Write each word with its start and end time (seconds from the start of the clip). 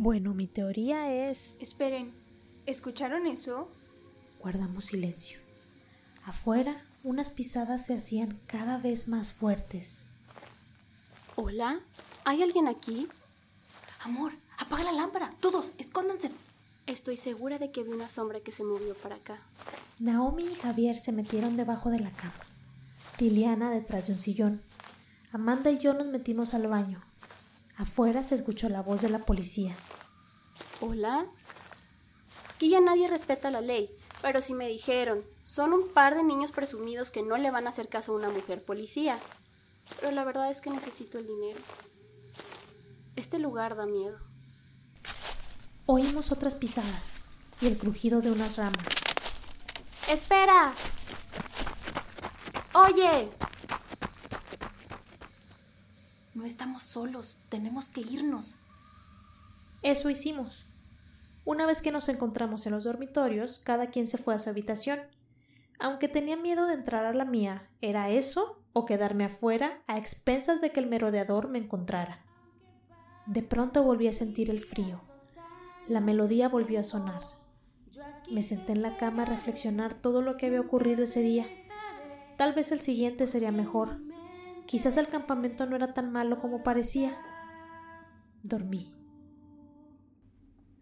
Bueno, 0.00 0.32
mi 0.32 0.46
teoría 0.46 1.12
es... 1.12 1.56
Esperen, 1.58 2.12
¿escucharon 2.66 3.26
eso? 3.26 3.68
Guardamos 4.38 4.84
silencio. 4.84 5.40
Afuera, 6.24 6.80
unas 7.02 7.32
pisadas 7.32 7.86
se 7.86 7.94
hacían 7.94 8.38
cada 8.46 8.78
vez 8.78 9.08
más 9.08 9.32
fuertes. 9.32 10.02
¿Hola? 11.34 11.80
¿Hay 12.24 12.44
alguien 12.44 12.68
aquí? 12.68 13.08
Amor, 14.04 14.30
apaga 14.58 14.84
la 14.84 14.92
lámpara. 14.92 15.34
Todos, 15.40 15.72
escóndanse. 15.78 16.30
Estoy 16.86 17.16
segura 17.16 17.58
de 17.58 17.72
que 17.72 17.82
vi 17.82 17.90
una 17.90 18.06
sombra 18.06 18.38
que 18.38 18.52
se 18.52 18.62
movió 18.62 18.94
para 18.94 19.16
acá. 19.16 19.40
Naomi 19.98 20.44
y 20.44 20.54
Javier 20.54 20.96
se 20.96 21.10
metieron 21.10 21.56
debajo 21.56 21.90
de 21.90 21.98
la 21.98 22.12
cama. 22.12 22.46
Tiliana 23.16 23.72
detrás 23.72 24.06
de 24.06 24.12
un 24.12 24.20
sillón. 24.20 24.60
Amanda 25.32 25.72
y 25.72 25.78
yo 25.78 25.92
nos 25.92 26.06
metimos 26.06 26.54
al 26.54 26.68
baño. 26.68 27.02
Afuera 27.78 28.24
se 28.24 28.34
escuchó 28.34 28.68
la 28.68 28.82
voz 28.82 29.02
de 29.02 29.08
la 29.08 29.20
policía. 29.20 29.72
¿Hola? 30.80 31.24
Aquí 32.52 32.70
ya 32.70 32.80
nadie 32.80 33.06
respeta 33.06 33.52
la 33.52 33.60
ley, 33.60 33.88
pero 34.20 34.40
si 34.40 34.52
me 34.52 34.66
dijeron, 34.66 35.22
son 35.44 35.72
un 35.72 35.88
par 35.88 36.16
de 36.16 36.24
niños 36.24 36.50
presumidos 36.50 37.12
que 37.12 37.22
no 37.22 37.36
le 37.36 37.52
van 37.52 37.66
a 37.66 37.70
hacer 37.70 37.88
caso 37.88 38.12
a 38.12 38.16
una 38.16 38.30
mujer 38.30 38.64
policía. 38.64 39.16
Pero 40.00 40.10
la 40.10 40.24
verdad 40.24 40.50
es 40.50 40.60
que 40.60 40.70
necesito 40.70 41.18
el 41.18 41.28
dinero. 41.28 41.60
Este 43.14 43.38
lugar 43.38 43.76
da 43.76 43.86
miedo. 43.86 44.18
Oímos 45.86 46.32
otras 46.32 46.56
pisadas 46.56 47.20
y 47.60 47.68
el 47.68 47.78
crujido 47.78 48.20
de 48.20 48.32
unas 48.32 48.56
ramas. 48.56 48.86
¡Espera! 50.08 50.74
¡Oye! 52.74 53.28
No 56.38 56.44
estamos 56.44 56.84
solos, 56.84 57.40
tenemos 57.48 57.88
que 57.88 58.00
irnos. 58.00 58.54
Eso 59.82 60.08
hicimos. 60.08 60.66
Una 61.44 61.66
vez 61.66 61.82
que 61.82 61.90
nos 61.90 62.08
encontramos 62.08 62.64
en 62.64 62.74
los 62.74 62.84
dormitorios, 62.84 63.58
cada 63.58 63.88
quien 63.88 64.06
se 64.06 64.18
fue 64.18 64.36
a 64.36 64.38
su 64.38 64.48
habitación. 64.48 65.00
Aunque 65.80 66.06
tenía 66.06 66.36
miedo 66.36 66.68
de 66.68 66.74
entrar 66.74 67.06
a 67.06 67.12
la 67.12 67.24
mía, 67.24 67.68
¿era 67.80 68.10
eso 68.10 68.62
o 68.72 68.86
quedarme 68.86 69.24
afuera 69.24 69.82
a 69.88 69.98
expensas 69.98 70.60
de 70.60 70.70
que 70.70 70.78
el 70.78 70.86
merodeador 70.86 71.48
me 71.48 71.58
encontrara? 71.58 72.24
De 73.26 73.42
pronto 73.42 73.82
volví 73.82 74.06
a 74.06 74.12
sentir 74.12 74.48
el 74.48 74.60
frío. 74.60 75.02
La 75.88 75.98
melodía 75.98 76.48
volvió 76.48 76.78
a 76.78 76.84
sonar. 76.84 77.22
Me 78.30 78.42
senté 78.42 78.74
en 78.74 78.82
la 78.82 78.96
cama 78.96 79.24
a 79.24 79.26
reflexionar 79.26 79.94
todo 79.94 80.22
lo 80.22 80.36
que 80.36 80.46
había 80.46 80.60
ocurrido 80.60 81.02
ese 81.02 81.20
día. 81.20 81.48
Tal 82.36 82.52
vez 82.52 82.70
el 82.70 82.78
siguiente 82.78 83.26
sería 83.26 83.50
mejor. 83.50 84.07
Quizás 84.68 84.98
el 84.98 85.08
campamento 85.08 85.64
no 85.64 85.76
era 85.76 85.94
tan 85.94 86.12
malo 86.12 86.38
como 86.38 86.62
parecía. 86.62 87.18
Dormí. 88.42 88.92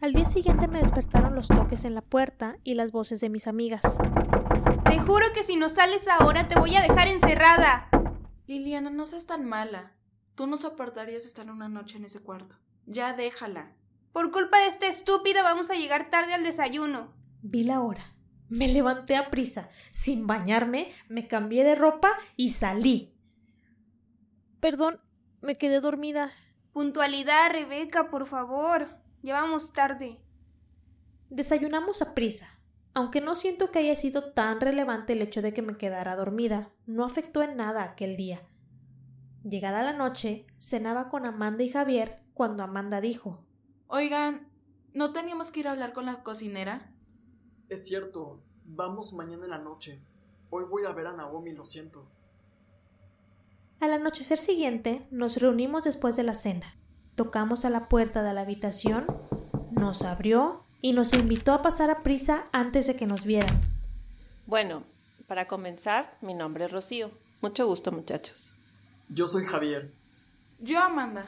Al 0.01 0.13
día 0.13 0.25
siguiente 0.25 0.67
me 0.67 0.81
despertaron 0.81 1.37
los 1.37 1.47
toques 1.47 1.85
en 1.85 1.95
la 1.95 2.01
puerta 2.01 2.57
y 2.65 2.75
las 2.75 2.91
voces 2.91 3.21
de 3.21 3.29
mis 3.29 3.47
amigas. 3.47 3.83
Te 4.85 4.99
juro 4.99 5.27
que 5.33 5.45
si 5.45 5.55
no 5.55 5.69
sales 5.69 6.09
ahora 6.09 6.49
te 6.49 6.59
voy 6.59 6.75
a 6.75 6.83
dejar 6.83 7.07
encerrada. 7.07 7.89
Liliana, 8.49 8.91
no 8.91 9.07
seas 9.07 9.27
tan 9.27 9.45
mala. 9.45 9.93
Tú 10.35 10.49
no 10.49 10.57
soportarías 10.57 11.25
estar 11.25 11.49
una 11.49 11.69
noche 11.69 11.97
en 11.97 12.07
ese 12.07 12.21
cuarto. 12.21 12.57
Ya 12.87 13.13
déjala. 13.13 13.71
Por 14.13 14.33
culpa 14.33 14.59
de 14.59 14.67
esta 14.67 14.89
estúpida 14.89 15.45
vamos 15.45 15.71
a 15.71 15.75
llegar 15.75 16.11
tarde 16.11 16.35
al 16.35 16.43
desayuno. 16.43 17.13
Vi 17.41 17.63
la 17.63 17.81
hora. 17.81 18.17
Me 18.49 18.67
levanté 18.67 19.15
a 19.15 19.31
prisa. 19.31 19.69
Sin 19.93 20.27
bañarme, 20.27 20.91
me 21.09 21.29
cambié 21.29 21.63
de 21.63 21.77
ropa 21.77 22.11
y 22.35 22.51
salí. 22.51 23.16
Perdón, 24.61 25.01
me 25.41 25.57
quedé 25.57 25.81
dormida. 25.81 26.31
Puntualidad, 26.73 27.51
Rebeca, 27.51 28.11
por 28.11 28.27
favor. 28.27 28.89
Ya 29.23 29.35
vamos 29.35 29.73
tarde. 29.73 30.21
Desayunamos 31.31 32.03
a 32.03 32.15
prisa. 32.15 32.49
Aunque 32.95 33.21
no 33.21 33.35
siento 33.35 33.71
que 33.71 33.81
haya 33.81 33.95
sido 33.95 34.33
tan 34.33 34.61
relevante 34.61 35.13
el 35.13 35.23
hecho 35.23 35.43
de 35.43 35.53
que 35.53 35.61
me 35.61 35.77
quedara 35.77 36.17
dormida, 36.17 36.73
no 36.87 37.05
afectó 37.05 37.43
en 37.43 37.57
nada 37.57 37.83
aquel 37.83 38.17
día. 38.17 38.49
Llegada 39.43 39.83
la 39.83 39.93
noche, 39.93 40.47
cenaba 40.59 41.09
con 41.09 41.27
Amanda 41.27 41.63
y 41.63 41.69
Javier 41.69 42.23
cuando 42.33 42.63
Amanda 42.63 43.01
dijo 43.01 43.45
Oigan, 43.87 44.49
¿no 44.95 45.13
teníamos 45.13 45.53
que 45.53 45.61
ir 45.61 45.69
a 45.69 45.73
hablar 45.73 45.93
con 45.93 46.07
la 46.07 46.23
cocinera? 46.23 46.93
Es 47.69 47.87
cierto, 47.87 48.43
vamos 48.65 49.13
mañana 49.13 49.45
en 49.45 49.51
la 49.51 49.59
noche. 49.59 50.03
Hoy 50.51 50.65
voy 50.65 50.85
a 50.85 50.93
ver 50.93 51.07
a 51.07 51.13
Naomi, 51.15 51.53
lo 51.53 51.65
siento. 51.65 52.09
Al 53.81 53.93
anochecer 53.93 54.39
siguiente 54.39 55.07
nos 55.11 55.37
reunimos 55.37 55.85
después 55.85 56.17
de 56.17 56.23
la 56.23 56.35
cena. 56.35 56.75
Tocamos 57.15 57.65
a 57.65 57.71
la 57.71 57.89
puerta 57.89 58.23
de 58.23 58.33
la 58.33 58.43
habitación, 58.43 59.05
nos 59.71 60.03
abrió 60.03 60.63
y 60.81 60.93
nos 60.93 61.13
invitó 61.13 61.53
a 61.53 61.63
pasar 61.63 61.91
a 61.91 62.01
prisa 62.01 62.45
antes 62.53 62.87
de 62.87 62.97
que 62.97 63.07
nos 63.07 63.25
vieran. 63.25 63.61
Bueno, 64.47 64.83
para 65.27 65.47
comenzar, 65.47 66.11
mi 66.23 66.35
nombre 66.35 66.65
es 66.65 66.73
Rocío. 66.73 67.11
Mucho 67.43 67.67
gusto, 67.67 67.93
muchachos. 67.93 68.53
Yo 69.09 69.29
soy 69.29 69.45
Javier. 69.45 69.91
Yo, 70.61 70.81
Amanda. 70.81 71.27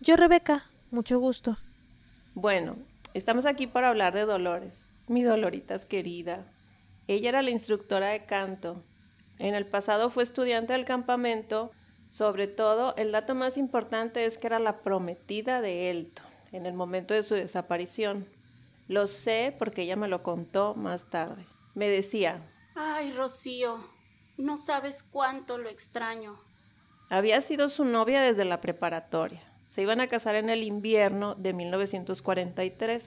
Yo, 0.00 0.16
Rebeca. 0.16 0.64
Mucho 0.90 1.18
gusto. 1.18 1.56
Bueno, 2.34 2.76
estamos 3.14 3.46
aquí 3.46 3.66
para 3.66 3.88
hablar 3.88 4.12
de 4.12 4.26
Dolores, 4.26 4.74
mi 5.08 5.22
Doloritas 5.22 5.86
querida. 5.86 6.44
Ella 7.08 7.30
era 7.30 7.42
la 7.42 7.50
instructora 7.50 8.08
de 8.08 8.24
canto 8.24 8.82
en 9.40 9.54
el 9.54 9.64
pasado 9.64 10.10
fue 10.10 10.22
estudiante 10.22 10.74
del 10.74 10.84
campamento. 10.84 11.70
Sobre 12.10 12.46
todo, 12.46 12.94
el 12.96 13.10
dato 13.10 13.34
más 13.34 13.56
importante 13.56 14.26
es 14.26 14.36
que 14.36 14.46
era 14.46 14.58
la 14.58 14.74
prometida 14.74 15.62
de 15.62 15.90
Elton 15.90 16.26
en 16.52 16.66
el 16.66 16.74
momento 16.74 17.14
de 17.14 17.22
su 17.22 17.34
desaparición. 17.34 18.26
Lo 18.86 19.06
sé 19.06 19.54
porque 19.58 19.82
ella 19.82 19.96
me 19.96 20.08
lo 20.08 20.22
contó 20.22 20.74
más 20.74 21.04
tarde. 21.04 21.42
Me 21.74 21.88
decía, 21.88 22.38
Ay, 22.74 23.12
Rocío, 23.12 23.78
no 24.36 24.58
sabes 24.58 25.02
cuánto 25.02 25.56
lo 25.56 25.70
extraño. 25.70 26.36
Había 27.08 27.40
sido 27.40 27.70
su 27.70 27.86
novia 27.86 28.20
desde 28.20 28.44
la 28.44 28.60
preparatoria. 28.60 29.40
Se 29.70 29.80
iban 29.80 30.02
a 30.02 30.08
casar 30.08 30.34
en 30.34 30.50
el 30.50 30.64
invierno 30.64 31.34
de 31.34 31.54
1943, 31.54 33.04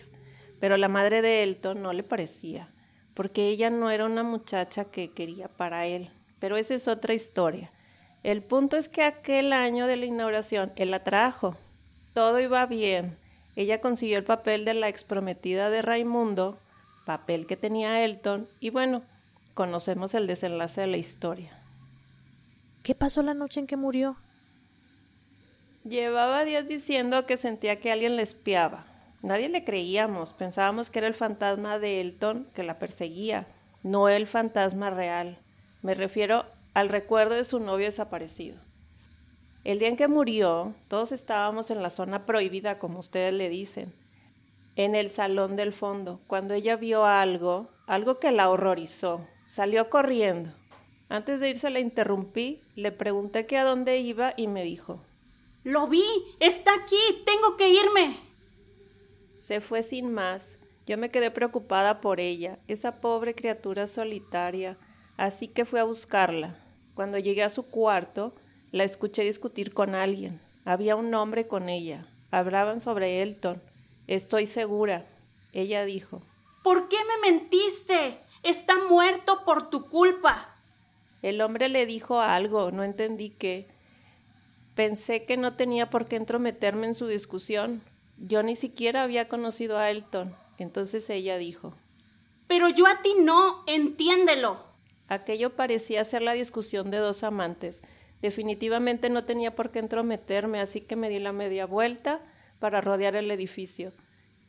pero 0.59 0.77
la 0.77 0.87
madre 0.87 1.21
de 1.21 1.43
Elton 1.43 1.83
no 1.83 1.93
le 1.93 2.01
parecía, 2.01 2.67
porque 3.13 3.49
ella 3.49 3.69
no 3.69 3.91
era 3.91 4.05
una 4.05 4.23
muchacha 4.23 4.85
que 4.85 5.09
quería 5.09 5.47
para 5.47 5.85
él 5.85 6.09
pero 6.43 6.57
esa 6.57 6.73
es 6.73 6.89
otra 6.89 7.13
historia. 7.13 7.71
El 8.21 8.41
punto 8.41 8.75
es 8.75 8.89
que 8.89 9.01
aquel 9.01 9.53
año 9.53 9.87
de 9.87 9.95
la 9.95 10.07
inauguración 10.07 10.73
él 10.75 10.91
la 10.91 10.99
trajo. 10.99 11.55
Todo 12.13 12.37
iba 12.41 12.65
bien. 12.65 13.15
Ella 13.55 13.79
consiguió 13.79 14.17
el 14.17 14.25
papel 14.25 14.65
de 14.65 14.73
la 14.73 14.89
exprometida 14.89 15.69
de 15.69 15.81
Raimundo, 15.81 16.57
papel 17.05 17.47
que 17.47 17.55
tenía 17.55 18.03
Elton, 18.03 18.45
y 18.59 18.71
bueno, 18.71 19.03
conocemos 19.53 20.15
el 20.15 20.27
desenlace 20.27 20.81
de 20.81 20.87
la 20.87 20.97
historia. 20.97 21.49
¿Qué 22.83 22.93
pasó 22.93 23.23
la 23.23 23.33
noche 23.33 23.61
en 23.61 23.67
que 23.67 23.77
murió? 23.77 24.17
Llevaba 25.85 26.43
días 26.43 26.67
diciendo 26.67 27.25
que 27.25 27.37
sentía 27.37 27.77
que 27.77 27.89
alguien 27.89 28.17
le 28.17 28.23
espiaba. 28.23 28.83
Nadie 29.21 29.47
le 29.47 29.63
creíamos, 29.63 30.33
pensábamos 30.33 30.89
que 30.89 30.99
era 30.99 31.07
el 31.07 31.13
fantasma 31.13 31.79
de 31.79 32.01
Elton 32.01 32.45
que 32.53 32.63
la 32.63 32.79
perseguía, 32.79 33.47
no 33.81 34.09
el 34.09 34.27
fantasma 34.27 34.89
real. 34.89 35.37
Me 35.83 35.93
refiero 35.93 36.45
al 36.73 36.87
recuerdo 36.87 37.35
de 37.35 37.43
su 37.43 37.59
novio 37.59 37.85
desaparecido. 37.85 38.57
El 39.65 39.79
día 39.79 39.89
en 39.89 39.97
que 39.97 40.07
murió, 40.07 40.73
todos 40.87 41.11
estábamos 41.11 41.71
en 41.71 41.83
la 41.83 41.89
zona 41.89 42.25
prohibida, 42.25 42.79
como 42.79 42.99
ustedes 42.99 43.33
le 43.33 43.49
dicen, 43.49 43.93
en 44.77 44.95
el 44.95 45.11
salón 45.11 45.55
del 45.57 45.73
fondo, 45.73 46.19
cuando 46.27 46.53
ella 46.53 46.77
vio 46.77 47.05
algo, 47.05 47.67
algo 47.85 48.17
que 48.17 48.31
la 48.31 48.49
horrorizó. 48.49 49.25
Salió 49.45 49.89
corriendo. 49.89 50.49
Antes 51.09 51.41
de 51.41 51.49
irse 51.49 51.69
la 51.69 51.81
interrumpí, 51.81 52.61
le 52.75 52.91
pregunté 52.91 53.45
que 53.45 53.57
a 53.57 53.65
dónde 53.65 53.99
iba 53.99 54.33
y 54.37 54.47
me 54.47 54.63
dijo, 54.63 54.99
Lo 55.65 55.87
vi, 55.87 56.05
está 56.39 56.71
aquí, 56.73 57.23
tengo 57.25 57.57
que 57.57 57.69
irme. 57.69 58.17
Se 59.45 59.59
fue 59.59 59.83
sin 59.83 60.13
más. 60.13 60.55
Yo 60.87 60.97
me 60.97 61.09
quedé 61.09 61.29
preocupada 61.29 61.99
por 61.99 62.19
ella, 62.21 62.57
esa 62.67 62.99
pobre 62.99 63.35
criatura 63.35 63.87
solitaria, 63.87 64.75
Así 65.17 65.47
que 65.47 65.65
fui 65.65 65.79
a 65.79 65.83
buscarla. 65.83 66.55
Cuando 66.95 67.17
llegué 67.17 67.43
a 67.43 67.49
su 67.49 67.63
cuarto, 67.63 68.33
la 68.71 68.83
escuché 68.83 69.23
discutir 69.23 69.73
con 69.73 69.95
alguien. 69.95 70.39
Había 70.65 70.95
un 70.95 71.13
hombre 71.13 71.47
con 71.47 71.69
ella. 71.69 72.05
Hablaban 72.31 72.81
sobre 72.81 73.21
Elton. 73.21 73.61
Estoy 74.07 74.47
segura. 74.47 75.05
Ella 75.53 75.85
dijo. 75.85 76.21
¿Por 76.63 76.87
qué 76.89 76.97
me 76.97 77.31
mentiste? 77.31 78.17
Está 78.41 78.73
muerto 78.89 79.43
por 79.45 79.69
tu 79.69 79.87
culpa. 79.89 80.49
El 81.21 81.41
hombre 81.41 81.69
le 81.69 81.85
dijo 81.85 82.19
algo, 82.19 82.71
no 82.71 82.83
entendí 82.83 83.29
qué. 83.29 83.67
Pensé 84.75 85.25
que 85.25 85.37
no 85.37 85.53
tenía 85.53 85.85
por 85.85 86.07
qué 86.07 86.15
entrometerme 86.15 86.87
en 86.87 86.95
su 86.95 87.07
discusión. 87.07 87.81
Yo 88.17 88.43
ni 88.43 88.55
siquiera 88.55 89.03
había 89.03 89.27
conocido 89.29 89.77
a 89.77 89.89
Elton. 89.89 90.33
Entonces 90.57 91.09
ella 91.09 91.37
dijo. 91.37 91.73
Pero 92.47 92.69
yo 92.69 92.87
a 92.87 93.01
ti 93.01 93.13
no, 93.21 93.63
entiéndelo. 93.67 94.72
Aquello 95.13 95.51
parecía 95.51 96.03
ser 96.03 96.21
la 96.21 96.33
discusión 96.33 96.91
de 96.91 96.97
dos 96.97 97.23
amantes. 97.23 97.81
Definitivamente 98.21 99.09
no 99.09 99.23
tenía 99.23 99.51
por 99.51 99.69
qué 99.69 99.79
entrometerme, 99.79 100.59
así 100.59 100.81
que 100.81 100.95
me 100.95 101.09
di 101.09 101.19
la 101.19 101.33
media 101.33 101.65
vuelta 101.65 102.19
para 102.59 102.81
rodear 102.81 103.15
el 103.15 103.29
edificio. 103.31 103.91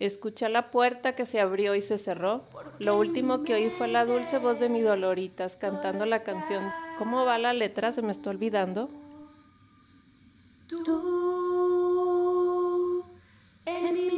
Escuché 0.00 0.48
la 0.48 0.70
puerta 0.70 1.14
que 1.14 1.26
se 1.26 1.40
abrió 1.40 1.74
y 1.74 1.82
se 1.82 1.98
cerró. 1.98 2.42
Lo 2.78 2.96
último 2.98 3.42
que 3.42 3.54
oí 3.54 3.70
fue 3.70 3.88
la 3.88 4.04
dulce 4.04 4.38
voz 4.38 4.58
de 4.58 4.68
mi 4.68 4.80
Doloritas 4.80 5.58
cantando 5.60 6.04
la 6.06 6.22
canción. 6.22 6.64
¿Cómo 6.98 7.24
va 7.24 7.38
la 7.38 7.52
letra? 7.52 7.92
Se 7.92 8.02
me 8.02 8.12
está 8.12 8.30
olvidando. 8.30 8.88
Tú, 10.68 10.82
en 13.66 13.94
mi 13.94 14.10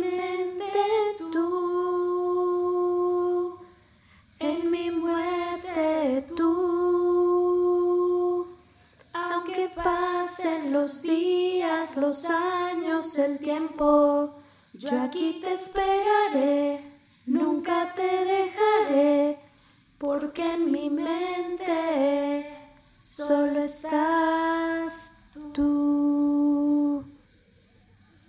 pasen 10.47 10.73
los 10.73 11.03
días, 11.03 11.97
los 11.97 12.27
años, 12.27 13.19
el 13.19 13.39
tiempo, 13.39 14.35
yo 14.75 15.01
aquí 15.01 15.41
te 15.43 15.55
esperaré, 15.55 16.81
nunca 17.27 17.93
te 17.95 18.03
dejaré, 18.03 19.39
porque 19.99 20.55
en 20.55 20.71
mi 20.71 20.91
mente 20.91 22.47
solo 23.01 23.61
estás 23.61 25.33
tú. 25.53 27.05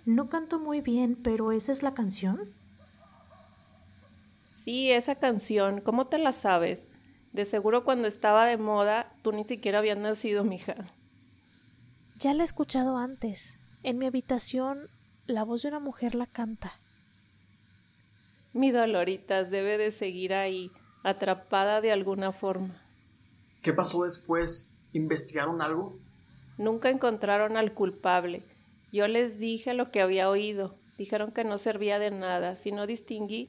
No 0.06 0.28
canto 0.28 0.58
muy 0.58 0.80
bien, 0.80 1.16
pero 1.22 1.52
esa 1.52 1.72
es 1.72 1.82
la 1.82 1.94
canción. 1.94 2.40
Sí, 4.64 4.90
esa 4.90 5.14
canción, 5.14 5.80
¿cómo 5.80 6.06
te 6.06 6.18
la 6.18 6.32
sabes? 6.32 6.82
De 7.32 7.44
seguro 7.44 7.84
cuando 7.84 8.08
estaba 8.08 8.46
de 8.46 8.56
moda, 8.56 9.06
tú 9.22 9.32
ni 9.32 9.44
siquiera 9.44 9.78
habías 9.78 9.98
nacido, 9.98 10.44
mija. 10.44 10.74
Ya 12.18 12.34
la 12.34 12.42
he 12.42 12.46
escuchado 12.46 12.96
antes. 12.96 13.54
En 13.84 13.96
mi 13.96 14.06
habitación, 14.06 14.80
la 15.28 15.44
voz 15.44 15.62
de 15.62 15.68
una 15.68 15.78
mujer 15.78 16.16
la 16.16 16.26
canta. 16.26 16.72
Mi 18.52 18.72
Doloritas 18.72 19.50
debe 19.52 19.78
de 19.78 19.92
seguir 19.92 20.34
ahí, 20.34 20.72
atrapada 21.04 21.80
de 21.80 21.92
alguna 21.92 22.32
forma. 22.32 22.74
¿Qué 23.62 23.72
pasó 23.72 24.02
después? 24.02 24.66
¿Investigaron 24.92 25.62
algo? 25.62 25.94
Nunca 26.56 26.90
encontraron 26.90 27.56
al 27.56 27.72
culpable. 27.72 28.42
Yo 28.90 29.06
les 29.06 29.38
dije 29.38 29.72
lo 29.72 29.92
que 29.92 30.00
había 30.00 30.28
oído. 30.28 30.74
Dijeron 30.96 31.30
que 31.30 31.44
no 31.44 31.56
servía 31.56 32.00
de 32.00 32.10
nada. 32.10 32.56
Si 32.56 32.72
no 32.72 32.88
distinguí 32.88 33.48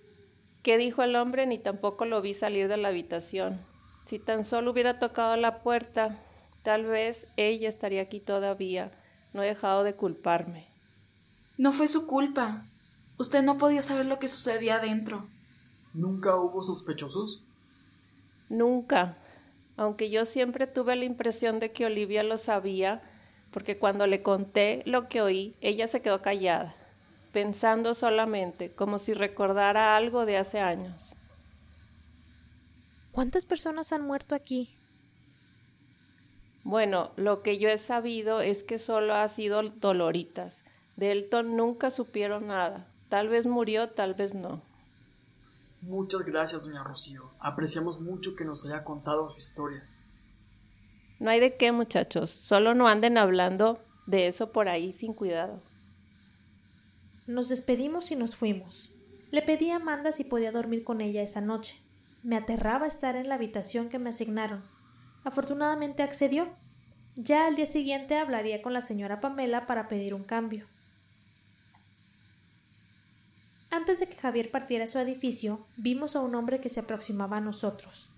qué 0.62 0.78
dijo 0.78 1.02
el 1.02 1.16
hombre, 1.16 1.48
ni 1.48 1.58
tampoco 1.58 2.06
lo 2.06 2.22
vi 2.22 2.36
salir 2.36 2.68
de 2.68 2.78
la 2.78 2.90
habitación. 2.90 3.60
Si 4.06 4.20
tan 4.20 4.46
solo 4.46 4.70
hubiera 4.70 5.00
tocado 5.00 5.36
la 5.38 5.64
puerta, 5.64 6.16
tal 6.70 6.86
vez 6.86 7.26
ella 7.36 7.68
estaría 7.68 8.04
aquí 8.04 8.20
todavía. 8.20 8.92
No 9.34 9.42
he 9.42 9.48
dejado 9.48 9.84
de 9.84 9.96
culparme. 9.96 10.68
No 11.58 11.72
fue 11.72 11.88
su 11.88 12.06
culpa. 12.06 12.64
Usted 13.18 13.42
no 13.42 13.58
podía 13.58 13.82
saber 13.82 14.06
lo 14.06 14.20
que 14.20 14.28
sucedía 14.28 14.76
adentro. 14.76 15.26
¿Nunca 15.96 16.36
hubo 16.36 16.64
sospechosos? 16.64 17.42
Nunca. 18.50 19.18
Aunque 19.78 20.12
yo 20.12 20.26
siempre 20.26 20.68
tuve 20.68 20.96
la 20.96 21.06
impresión 21.06 21.60
de 21.60 21.72
que 21.72 21.88
Olivia 21.88 22.22
lo 22.22 22.38
sabía, 22.38 23.02
porque 23.52 23.76
cuando 23.76 24.06
le 24.06 24.22
conté 24.22 24.84
lo 24.86 25.08
que 25.08 25.24
oí, 25.24 25.56
ella 25.62 25.88
se 25.88 26.02
quedó 26.02 26.22
callada, 26.22 26.76
pensando 27.34 27.96
solamente, 27.96 28.70
como 28.70 29.00
si 29.00 29.16
recordara 29.16 29.98
algo 29.98 30.28
de 30.28 30.38
hace 30.38 30.60
años. 30.60 31.16
¿Cuántas 33.12 33.46
personas 33.46 33.92
han 33.92 34.04
muerto 34.04 34.36
aquí? 34.36 34.70
Bueno, 36.64 37.12
lo 37.16 37.42
que 37.42 37.58
yo 37.58 37.70
he 37.70 37.78
sabido 37.78 38.42
es 38.42 38.64
que 38.64 38.80
solo 38.80 39.16
ha 39.16 39.28
sido 39.28 39.62
Doloritas. 39.64 40.64
De 40.98 41.12
Elton 41.12 41.56
nunca 41.56 41.92
supieron 41.92 42.48
nada. 42.48 42.86
Tal 43.10 43.30
vez 43.30 43.46
murió, 43.46 43.88
tal 43.88 44.14
vez 44.14 44.34
no. 44.34 44.62
Muchas 45.82 46.22
gracias, 46.24 46.66
doña 46.66 46.84
Rocío. 46.84 47.24
Apreciamos 47.40 48.02
mucho 48.02 48.36
que 48.36 48.44
nos 48.44 48.66
haya 48.66 48.84
contado 48.84 49.30
su 49.30 49.40
historia. 49.40 49.82
No 51.20 51.30
hay 51.32 51.40
de 51.40 51.56
qué, 51.56 51.72
muchachos. 51.72 52.30
Solo 52.30 52.74
no 52.74 52.88
anden 52.88 53.18
hablando 53.18 53.80
de 54.06 54.28
eso 54.28 54.52
por 54.52 54.68
ahí 54.68 54.92
sin 54.92 55.14
cuidado. 55.14 55.60
Nos 57.28 57.48
despedimos 57.48 58.12
y 58.12 58.16
nos 58.16 58.36
fuimos. 58.36 58.90
Le 59.32 59.42
pedí 59.42 59.70
a 59.70 59.78
Amanda 59.78 60.12
si 60.12 60.24
podía 60.24 60.52
dormir 60.52 60.84
con 60.84 61.00
ella 61.00 61.22
esa 61.22 61.42
noche. 61.42 61.76
Me 62.24 62.36
aterraba 62.36 62.88
estar 62.88 63.16
en 63.16 63.30
la 63.30 63.36
habitación 63.36 63.90
que 63.90 64.00
me 64.00 64.10
asignaron. 64.10 64.64
Afortunadamente 65.30 66.02
accedió. 66.02 66.48
Ya 67.16 67.46
al 67.46 67.56
día 67.56 67.68
siguiente 67.68 68.18
hablaría 68.18 68.64
con 68.64 68.74
la 68.74 68.82
señora 68.82 69.22
Pamela 69.22 69.68
para 69.68 69.88
pedir 69.88 70.16
un 70.16 70.24
cambio. 70.24 70.66
Antes 73.70 74.00
de 74.00 74.08
que 74.08 74.16
Javier 74.16 74.50
partiera 74.50 74.88
su 74.88 74.98
edificio, 74.98 75.60
vimos 75.78 76.16
a 76.16 76.22
un 76.22 76.34
hombre 76.34 76.60
que 76.60 76.70
se 76.70 76.80
aproximaba 76.80 77.38
a 77.38 77.42
nosotros. 77.42 78.10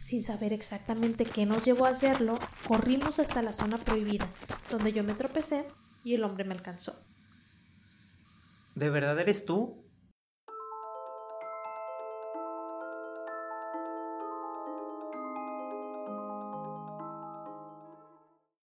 Sin 0.00 0.24
saber 0.24 0.52
exactamente 0.52 1.24
qué 1.24 1.46
nos 1.46 1.64
llevó 1.64 1.86
a 1.86 1.90
hacerlo, 1.90 2.36
corrimos 2.66 3.20
hasta 3.20 3.40
la 3.40 3.52
zona 3.52 3.78
prohibida, 3.78 4.26
donde 4.68 4.92
yo 4.92 5.04
me 5.04 5.14
tropecé 5.14 5.64
y 6.02 6.14
el 6.14 6.24
hombre 6.24 6.42
me 6.42 6.54
alcanzó. 6.54 6.96
¿De 8.74 8.90
verdad 8.90 9.16
eres 9.20 9.44
tú? 9.44 9.76